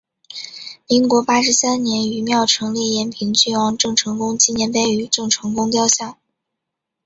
[0.87, 6.17] 民国八十三年于庙埕立延平郡王郑成功纪念碑与郑成功雕像。